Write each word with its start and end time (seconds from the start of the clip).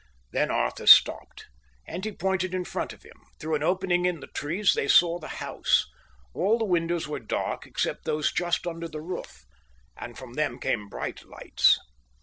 Then 0.31 0.49
Arthur 0.49 0.87
stopped 0.87 1.41
them, 1.85 1.93
and 1.95 2.05
he 2.05 2.11
pointed 2.11 2.55
in 2.55 2.65
front 2.65 2.91
of 2.91 3.03
him. 3.03 3.21
Through 3.39 3.53
an 3.53 3.61
opening 3.61 4.05
in 4.07 4.19
the 4.19 4.25
trees, 4.25 4.73
they 4.73 4.87
saw 4.87 5.19
the 5.19 5.27
house. 5.37 5.85
All 6.33 6.57
the 6.57 6.65
windows 6.65 7.07
were 7.07 7.19
dark 7.19 7.67
except 7.67 8.05
those 8.05 8.31
just 8.31 8.65
under 8.65 8.87
the 8.87 8.99
roof, 8.99 9.45
and 9.95 10.17
from 10.17 10.33
them 10.33 10.57
came 10.57 10.89
bright 10.89 11.23
lights. 11.23 11.77